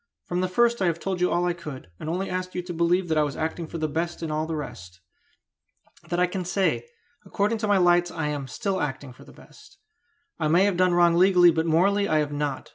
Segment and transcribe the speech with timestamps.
[0.25, 2.73] "From the first I have told you all I could, and only asked you to
[2.73, 4.99] believe that I was acting for the best in all the rest.
[6.09, 6.87] That I can say:
[7.23, 9.77] according to my lights I am still acting for the best.
[10.39, 12.69] I may have done wrong legally, but morally I have not.